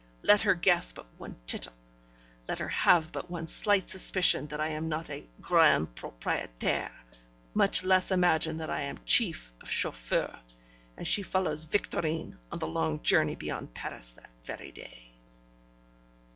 Let 0.23 0.41
her 0.41 0.55
guess 0.55 0.91
but 0.93 1.05
one 1.19 1.35
tittle, 1.45 1.73
let 2.47 2.57
her 2.57 2.69
have 2.69 3.11
but 3.11 3.29
one 3.29 3.45
slight 3.45 3.87
suspicion 3.87 4.47
that 4.47 4.59
I 4.59 4.69
am 4.69 4.89
not 4.89 5.11
a 5.11 5.27
"grand 5.41 5.93
propriétaire," 5.93 6.89
much 7.53 7.83
less 7.83 8.09
imagine 8.09 8.57
that 8.57 8.71
I 8.71 8.81
am 8.81 8.97
a 8.97 9.05
chief 9.05 9.53
of 9.61 9.69
chauffeurs, 9.69 10.39
and 10.97 11.05
she 11.07 11.21
follows 11.21 11.65
Victorine 11.65 12.35
on 12.51 12.57
the 12.57 12.65
long 12.65 13.03
journey 13.03 13.35
beyond 13.35 13.75
Paris 13.75 14.13
that 14.13 14.31
very 14.41 14.71
day.' 14.71 15.11